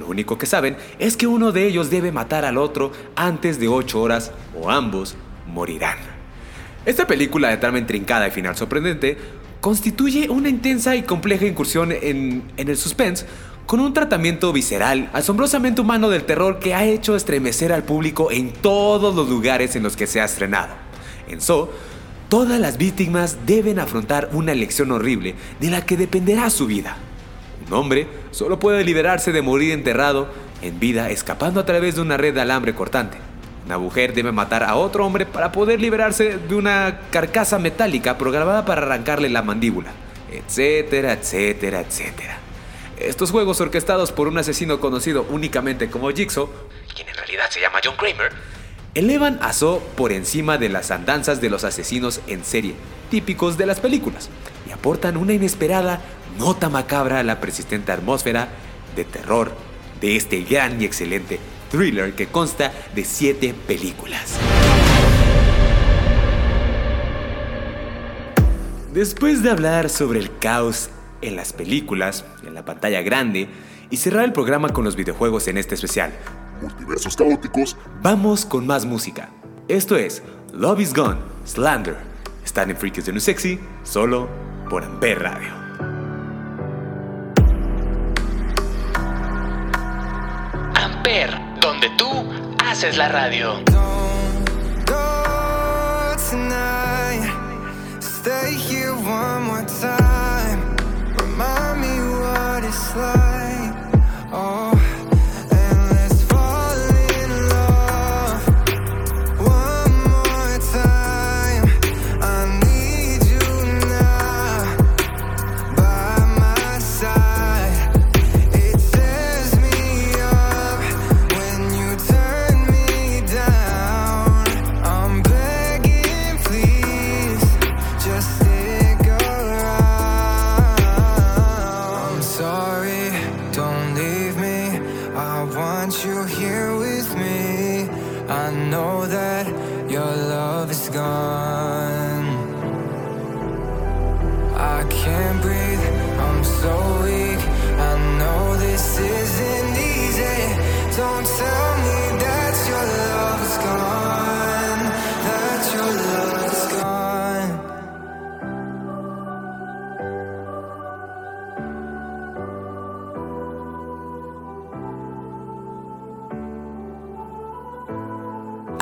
[0.00, 3.68] Lo único que saben es que uno de ellos debe matar al otro antes de
[3.68, 5.16] 8 horas o ambos
[5.46, 5.98] morirán.
[6.86, 9.18] Esta película de trama intrincada y final sorprendente
[9.60, 13.26] constituye una intensa y compleja incursión en, en el suspense
[13.66, 18.54] con un tratamiento visceral, asombrosamente humano del terror que ha hecho estremecer al público en
[18.54, 20.72] todos los lugares en los que se ha estrenado.
[21.28, 21.70] En So,
[22.34, 26.96] todas las víctimas deben afrontar una elección horrible de la que dependerá su vida.
[27.68, 30.26] Un hombre solo puede liberarse de morir enterrado
[30.60, 33.18] en vida escapando a través de una red de alambre cortante.
[33.66, 38.64] Una mujer debe matar a otro hombre para poder liberarse de una carcasa metálica programada
[38.64, 39.92] para arrancarle la mandíbula,
[40.32, 42.38] etcétera, etcétera, etcétera.
[42.98, 46.50] Estos juegos orquestados por un asesino conocido únicamente como Jigsaw,
[46.96, 48.32] quien en realidad se llama John Kramer,
[48.94, 52.74] elevan a So por encima de las andanzas de los asesinos en serie,
[53.10, 54.30] típicos de las películas,
[54.68, 56.00] y aportan una inesperada
[56.38, 58.48] nota macabra a la persistente atmósfera
[58.94, 59.52] de terror
[60.00, 61.40] de este gran y excelente
[61.70, 64.38] thriller que consta de siete películas.
[68.92, 70.88] Después de hablar sobre el caos
[71.20, 73.48] en las películas, en la pantalla grande,
[73.90, 76.12] y cerrar el programa con los videojuegos en este especial,
[76.64, 77.76] Multiversos caóticos.
[78.00, 79.28] Vamos con más música.
[79.68, 81.98] Esto es Love is Gone, Slander,
[82.42, 84.28] Están en Freaks de New Sexy, solo
[84.70, 85.52] por Amper Radio.
[90.74, 92.24] Amper, donde tú
[92.64, 93.62] haces la radio.
[94.86, 97.30] Go tonight.
[98.00, 100.76] Stay here one more time.
[101.18, 103.33] Remind me what it's like.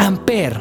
[0.03, 0.61] Amper,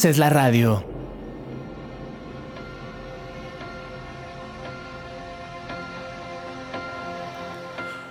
[0.00, 0.82] haces la radio.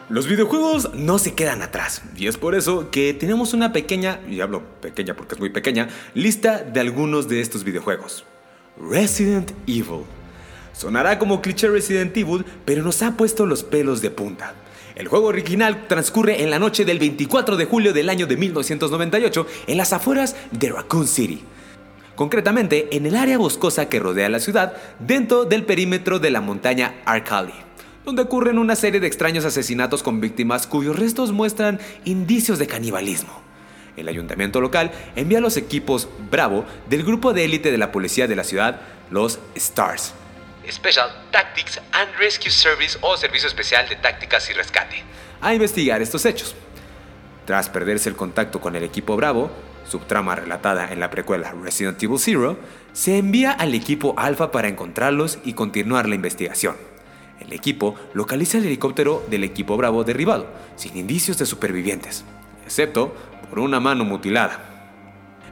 [0.07, 4.39] Los videojuegos no se quedan atrás y es por eso que tenemos una pequeña, y
[4.39, 8.23] hablo pequeña porque es muy pequeña, lista de algunos de estos videojuegos.
[8.79, 10.03] Resident Evil.
[10.73, 14.53] Sonará como cliché Resident Evil, pero nos ha puesto los pelos de punta.
[14.93, 19.47] El juego original transcurre en la noche del 24 de julio del año de 1998
[19.65, 21.43] en las afueras de Raccoon City.
[22.19, 26.95] Concretamente en el área boscosa que rodea la ciudad dentro del perímetro de la montaña
[27.05, 27.53] Arcali,
[28.03, 33.41] donde ocurren una serie de extraños asesinatos con víctimas cuyos restos muestran indicios de canibalismo.
[33.95, 38.27] El ayuntamiento local envía a los equipos Bravo del grupo de élite de la policía
[38.27, 40.13] de la ciudad, los Stars.
[40.69, 45.05] Special Tactics and Rescue Service o Servicio Especial de Tácticas y Rescate.
[45.39, 46.53] a investigar estos hechos.
[47.45, 52.19] Tras perderse el contacto con el equipo Bravo, subtrama relatada en la precuela Resident Evil
[52.19, 52.57] Zero,
[52.93, 56.75] se envía al equipo Alpha para encontrarlos y continuar la investigación.
[57.39, 62.23] El equipo localiza el helicóptero del equipo Bravo derribado, sin indicios de supervivientes,
[62.65, 63.13] excepto
[63.49, 64.59] por una mano mutilada.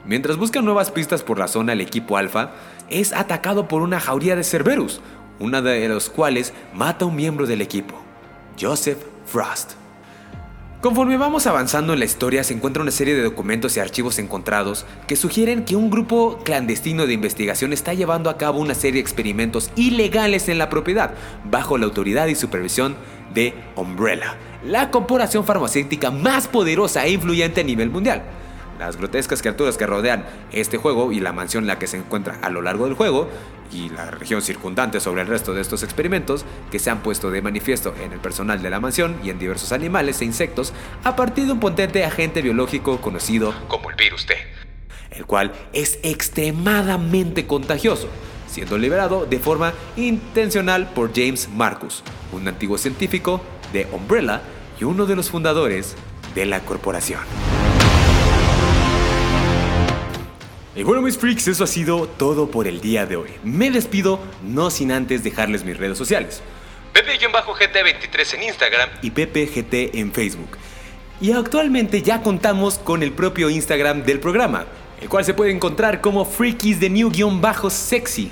[0.05, 2.51] Mientras buscan nuevas pistas por la zona, el equipo Alpha
[2.89, 5.01] es atacado por una jauría de Cerberus,
[5.39, 7.95] una de los cuales mata a un miembro del equipo,
[8.59, 9.86] Joseph Frost.
[10.81, 14.85] Conforme vamos avanzando en la historia se encuentra una serie de documentos y archivos encontrados
[15.07, 18.99] que sugieren que un grupo clandestino de investigación está llevando a cabo una serie de
[18.99, 21.15] experimentos ilegales en la propiedad,
[21.45, 22.95] bajo la autoridad y supervisión
[23.33, 28.21] de Umbrella, la corporación farmacéutica más poderosa e influyente a nivel mundial.
[28.77, 32.37] Las grotescas criaturas que rodean este juego y la mansión en la que se encuentra
[32.43, 33.27] a lo largo del juego
[33.71, 37.41] y la región circundante sobre el resto de estos experimentos que se han puesto de
[37.41, 41.45] manifiesto en el personal de la mansión y en diversos animales e insectos a partir
[41.45, 44.35] de un potente agente biológico conocido Como el virus T.
[45.11, 48.09] el cual es extremadamente contagioso,
[48.47, 53.41] siendo liberado de forma intencional por James Marcus, un antiguo científico
[53.73, 54.41] de Umbrella
[54.79, 55.95] y uno de los fundadores
[56.35, 57.21] de la corporación.
[60.77, 63.31] Y bueno, mis freaks, eso ha sido todo por el día de hoy.
[63.43, 66.41] Me despido, no sin antes dejarles mis redes sociales
[66.97, 70.57] Pepe-GT23 en Instagram y PPGT en Facebook.
[71.21, 74.65] Y actualmente ya contamos con el propio Instagram del programa,
[75.01, 78.31] el cual se puede encontrar como Freakies de New-Sexy.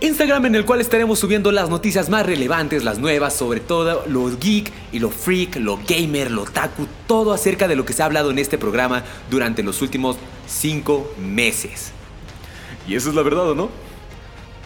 [0.00, 4.28] Instagram en el cual estaremos subiendo las noticias más relevantes, las nuevas, sobre todo lo
[4.38, 8.06] geek y lo freak, lo gamer, lo taku, todo acerca de lo que se ha
[8.06, 11.92] hablado en este programa durante los últimos 5 meses.
[12.86, 13.70] Y eso es la verdad, ¿o no?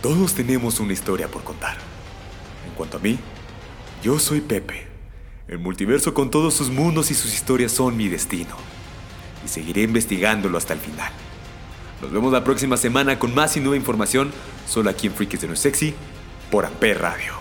[0.03, 1.76] Todos tenemos una historia por contar.
[2.68, 3.16] En cuanto a mí,
[4.03, 4.89] yo soy Pepe.
[5.47, 8.57] El multiverso con todos sus mundos y sus historias son mi destino.
[9.45, 11.12] Y seguiré investigándolo hasta el final.
[12.01, 14.32] Nos vemos la próxima semana con más y nueva información,
[14.66, 15.94] solo aquí en Freakies de No Sexy,
[16.51, 17.40] por Amper Radio.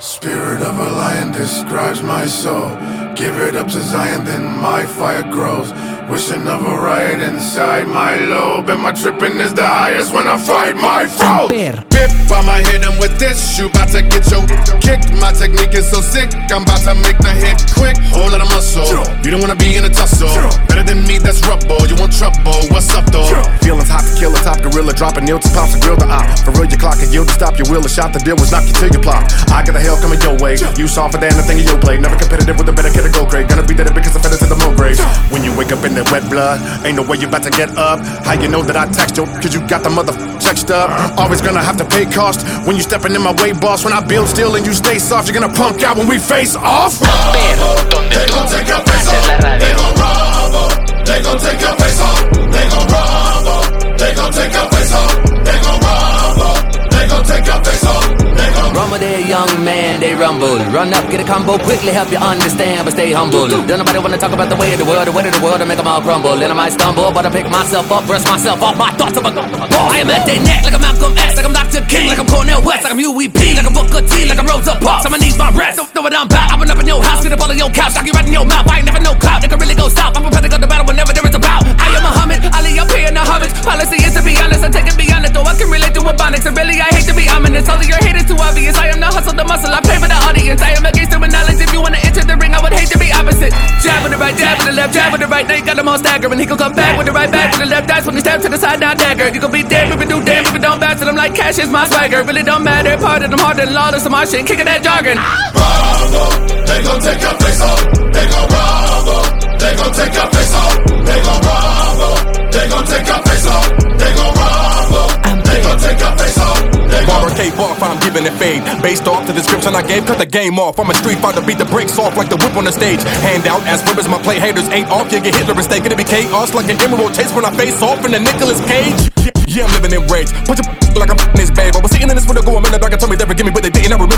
[0.00, 2.68] Spirit of a lion describes my soul.
[3.14, 5.72] Give it up to Zion, then my fire grows.
[6.10, 8.68] Wishing of a riot inside my lobe.
[8.68, 11.48] And my tripping is the highest when I fight my foe.
[11.94, 13.38] Bip, I'ma hit him with this.
[13.54, 14.42] You bout to get your
[14.82, 14.98] kick.
[15.22, 16.34] My technique is so sick.
[16.50, 17.94] I'm about to make the hit quick.
[18.10, 18.82] Whole lot of muscle.
[19.22, 20.26] You don't wanna be in a tussle.
[20.66, 21.86] Better than me, that's rubble.
[21.86, 22.58] You want trouble?
[22.74, 23.30] What's up, though?
[23.62, 26.26] Feelings hot to kill a top gorilla, dropping nail to pops and grill the op.
[26.42, 27.86] For real, your clock and yield to stop your will.
[27.86, 29.22] A shot the deal was knock you till you plop.
[29.54, 30.58] I got the hell coming your way.
[30.74, 31.94] You softer than the thing in your play.
[32.02, 33.46] Never competitive with a better kid to go grade.
[33.46, 34.98] Gonna be there because I fed into the mo grave.
[35.30, 37.70] When you wake up in that wet blood, ain't no way you about to get
[37.78, 38.02] up.
[38.26, 39.30] How you know that I text you?
[39.38, 40.10] Cause you got the mother
[40.42, 40.90] checked up.
[41.14, 43.84] Always gonna have to pay cost when you stepping in my way, boss.
[43.84, 46.56] When I build still and you stay soft, you're gonna punk out when we face
[46.56, 46.98] off.
[47.00, 49.26] They gon' take your face off.
[49.60, 50.68] They gon' rumble.
[51.04, 52.20] They gon' take your face off.
[52.54, 53.62] They gon' rumble.
[53.98, 55.12] They gon' take your face off.
[55.44, 56.56] They gon' rumble.
[56.90, 58.04] They gon' take your face off.
[58.38, 60.58] They gon' Rumble there, young man, they rumble.
[60.74, 63.46] Run up, get a combo, quickly help you understand, but stay humble.
[63.46, 65.60] Don't nobody wanna talk about the way of the world, the way of the world,
[65.60, 66.34] to make them all crumble.
[66.34, 69.24] And I might stumble, but I pick myself up, brush myself off my thoughts of
[69.24, 71.33] a oh, I am at their neck, like I'm Malcolm X,
[71.74, 74.46] I'm King, like I'm Cornel West, like I'm UEP, like I'm Booker T, like I'm
[74.46, 75.06] Rosa Parks.
[75.06, 76.54] I'ma need my rest, don't know what I'm about.
[76.54, 78.26] I've been up in your house, get up all in your couch, knock you right
[78.26, 78.62] in your mouth.
[78.70, 80.14] I ain't never no clout, nigga really go stop.
[80.14, 81.66] I'm prepared to go to battle whenever there is a bout.
[81.66, 83.50] I am Muhammad, Ali here in the homage.
[83.66, 86.02] Policy is to be honest, I take it beyond it, though I can relate to
[86.06, 86.46] ebonics.
[86.46, 88.78] And really, I hate to be ominous, all of your hate is too obvious.
[88.78, 90.62] I am the hustle, the muscle, I pay for the audience.
[90.62, 91.58] I am against human knowledge.
[91.58, 93.50] If you wanna enter the ring, I would hate to be opposite.
[93.82, 95.42] Jab with the right, jab with the left, jab with the right.
[95.42, 96.38] Now you got them all staggering.
[96.38, 97.90] He gon' come back with the right back with the left.
[97.90, 99.26] That's when he stab to the side, now dagger.
[99.34, 101.00] You gon' be dead if you do damn if you don't bounce.
[101.02, 102.22] And I'm like, cash is my swagger.
[102.22, 102.96] Really don't matter.
[102.98, 104.04] Part of them harder than lawless.
[104.04, 105.16] So my shit, kicking that jargon.
[105.16, 106.30] rumble.
[106.68, 107.80] They gon' take your face off.
[107.80, 108.12] Oh.
[108.12, 109.24] They gon' rumble.
[109.58, 110.74] They gon' take your face off.
[110.74, 111.04] Oh.
[111.08, 112.16] They gon' rumble.
[112.52, 113.64] They gon' take your face off.
[113.64, 113.96] Oh.
[113.96, 115.08] They gon' rumble.
[115.48, 116.58] They gon' take your face off.
[116.92, 118.62] They gon' Barber tape off, I'm giving it fade.
[118.82, 120.78] Based off the description I gave, cut the game off.
[120.78, 123.02] I'm a street fighter, beat the brakes off like the whip on the stage.
[123.24, 125.10] Hand out as ribbons, my play haters ain't off.
[125.12, 128.04] You get Hitler mistake, it'll be chaos like an emerald chase when I face off
[128.04, 129.13] in the Nicolas Cage.
[129.54, 130.34] Yeah, I'm living in rage.
[130.50, 130.66] Put your
[130.98, 131.78] like I'm in this babe.
[131.78, 133.54] I was sitting in this window going, man, the dog told me never give me
[133.54, 133.86] what they did.
[133.86, 134.13] And I remember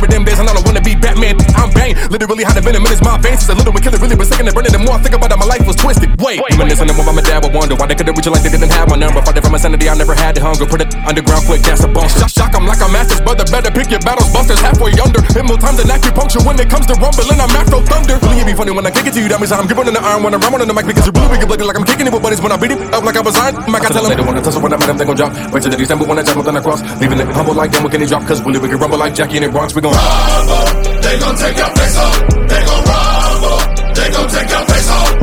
[1.86, 2.10] pain.
[2.10, 3.46] Literally had a venom in his mind veins.
[3.46, 4.74] Since a little bit killer really been sick and burning.
[4.74, 6.10] The more I think about it, my life was twisted.
[6.18, 8.50] Wait, reminiscing of what my dad would wonder why they couldn't reach it like they
[8.50, 9.22] didn't have my number.
[9.22, 10.66] Fighting for my sanity, I never had the hunger.
[10.66, 12.10] Put it underground quick, that's a bunker.
[12.18, 13.46] Shock, shock, I'm like a master's brother.
[13.46, 15.22] Better pick your battles, busters halfway under.
[15.30, 17.38] Hit more times than acupuncture when it comes to rumbling.
[17.38, 18.18] I'm Afro Thunder.
[18.26, 19.28] Really, it be funny when I kick it to you.
[19.30, 21.14] That means I'm gripping in the arm when I'm ramming on the mic because you're
[21.14, 23.16] really wicked, looking like I'm kicking it with buddies when I beat it up like
[23.16, 23.54] I was iron.
[23.70, 25.32] Mike, I tell them they don't wanna tussle when I met them, they gon' drop.
[25.52, 26.82] Wait till the December when I jump up on the cross.
[26.98, 28.26] Leaving it humble like them, what can they drop?
[28.26, 29.74] Cause really we can rumble like Jackie in the Bronx.
[29.74, 30.86] We gon' rumble.
[31.06, 32.18] They gon' take your face off.
[32.48, 32.86] They gon'.
[33.94, 35.15] They gon' take your face off.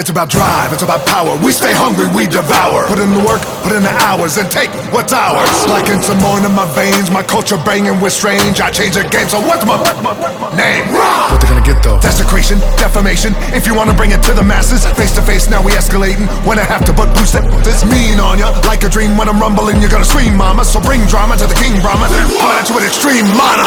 [0.00, 1.36] It's about drive, it's about power.
[1.44, 2.88] We stay hungry, we devour.
[2.88, 5.52] Put in the work, put in the hours, and take what's ours.
[5.68, 8.60] Like in some more in my veins, my culture banging with strange.
[8.60, 9.76] I change the game, so what's my
[10.56, 10.88] name?
[11.28, 12.00] What they gonna get though?
[12.00, 13.36] Desecration, defamation.
[13.52, 16.24] If you wanna bring it to the masses, face to face, now we escalating.
[16.48, 18.56] When I have to but boost it, this mean on ya.
[18.64, 20.64] Like a dream when I'm rumbling, you're gonna scream, mama.
[20.64, 22.08] So bring drama to the king, Brahma.
[22.08, 23.66] You with extreme mana.